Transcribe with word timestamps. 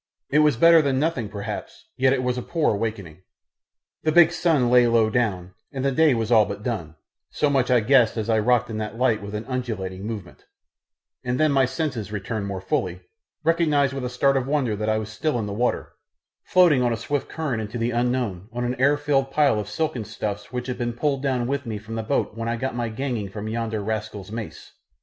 It 0.31 0.39
was 0.39 0.57
better 0.57 0.81
than 0.81 0.97
nothing 0.99 1.29
perhaps, 1.29 1.85
yet 1.95 2.11
it 2.11 2.23
was 2.23 2.35
a 2.35 2.41
poor 2.41 2.73
awakening. 2.73 3.21
The 4.01 4.11
big 4.11 4.31
sun 4.31 4.71
lay 4.71 4.87
low 4.87 5.11
down, 5.11 5.53
and 5.71 5.85
the 5.85 5.91
day 5.91 6.15
was 6.15 6.31
all 6.31 6.43
but 6.47 6.63
done; 6.63 6.95
so 7.29 7.51
much 7.51 7.69
I 7.69 7.81
guessed 7.81 8.17
as 8.17 8.27
I 8.27 8.39
rocked 8.39 8.71
in 8.71 8.79
that 8.79 8.97
light 8.97 9.21
with 9.21 9.35
an 9.35 9.45
undulating 9.45 10.07
movement, 10.07 10.45
and 11.23 11.39
then 11.39 11.51
as 11.51 11.53
my 11.53 11.65
senses 11.65 12.11
returned 12.11 12.47
more 12.47 12.61
fully, 12.61 13.01
recognised 13.43 13.93
with 13.93 14.03
a 14.03 14.09
start 14.09 14.37
of 14.37 14.47
wonder 14.47 14.75
that 14.75 14.89
I 14.89 14.97
was 14.97 15.09
still 15.11 15.37
in 15.37 15.45
the 15.45 15.53
water, 15.53 15.93
floating 16.45 16.81
on 16.81 16.91
a 16.91 16.97
swift 16.97 17.29
current 17.29 17.61
into 17.61 17.77
the 17.77 17.91
unknown 17.91 18.49
on 18.51 18.63
an 18.63 18.73
air 18.81 18.97
filled 18.97 19.29
pile 19.29 19.59
of 19.59 19.69
silken 19.69 20.03
stuffs 20.03 20.51
which 20.51 20.65
had 20.65 20.79
been 20.79 20.93
pulled 20.93 21.21
down 21.21 21.45
with 21.45 21.67
me 21.67 21.77
from 21.77 21.93
the 21.93 22.01
boat 22.01 22.35
when 22.35 22.49
I 22.49 22.55
got 22.55 22.73
my 22.73 22.89
ganging 22.89 23.29
from 23.29 23.47
yonder 23.47 23.83
rascal's 23.83 24.31
mace. 24.31 24.71